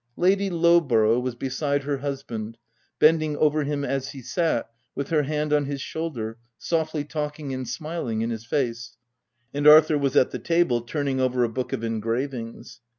Lady 0.17 0.49
Lowborough 0.49 1.21
was 1.21 1.35
beside 1.35 1.83
her 1.83 1.97
husband, 1.99 2.57
bending 2.97 3.37
over 3.37 3.63
him 3.65 3.85
as 3.85 4.13
he 4.13 4.21
sat, 4.23 4.67
w 4.97 4.97
r 4.97 5.01
ith 5.01 5.09
her 5.09 5.21
hand 5.31 5.53
on 5.53 5.65
his 5.65 5.79
shoulder, 5.79 6.39
softly 6.57 7.03
talking 7.03 7.53
and 7.53 7.69
smiling 7.69 8.21
in 8.21 8.31
his 8.31 8.43
face; 8.43 8.97
and 9.53 9.67
Arthur 9.67 9.99
was 9.99 10.15
at 10.15 10.31
the 10.31 10.39
table 10.39 10.81
turning 10.81 11.19
over 11.21 11.43
a 11.43 11.49
book 11.49 11.71
of 11.71 11.83
engravings. 11.83 12.81